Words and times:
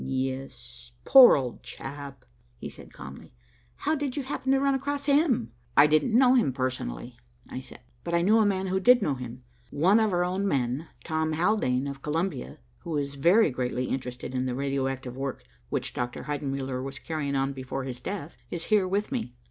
"Yes, 0.03 0.93
poor 1.05 1.35
old 1.37 1.61
chap," 1.61 2.25
he 2.57 2.67
said 2.69 2.91
calmly. 2.91 3.35
"How 3.75 3.93
did 3.93 4.17
you 4.17 4.23
happen 4.23 4.51
to 4.51 4.59
run 4.59 4.73
across 4.73 5.05
him?" 5.05 5.51
"I 5.77 5.85
didn't 5.85 6.17
know 6.17 6.33
him 6.33 6.53
personally," 6.53 7.17
I 7.51 7.59
said, 7.59 7.81
"but 8.03 8.15
I 8.15 8.23
knew 8.23 8.39
a 8.39 8.45
man 8.47 8.65
who 8.65 8.79
did 8.79 9.03
know 9.03 9.13
him. 9.13 9.43
One 9.69 9.99
of 9.99 10.11
our 10.11 10.23
own 10.23 10.47
men, 10.47 10.87
Tom 11.03 11.33
Haldane 11.33 11.85
of 11.85 12.01
Columbia, 12.01 12.57
who 12.79 12.97
is 12.97 13.13
very 13.13 13.51
greatly 13.51 13.85
interested 13.85 14.33
in 14.33 14.47
the 14.47 14.55
radio 14.55 14.87
active 14.87 15.15
work 15.15 15.43
which 15.69 15.93
Dr. 15.93 16.23
Heidenmuller 16.23 16.81
was 16.81 16.97
carrying 16.97 17.35
on 17.35 17.53
before 17.53 17.83
his 17.83 17.99
death, 17.99 18.37
is 18.49 18.65
here 18.73 18.87
with 18.87 19.11
me." 19.11 19.35